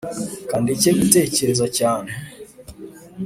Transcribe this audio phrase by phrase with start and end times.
[0.49, 2.11] kandeke gutekereze cyane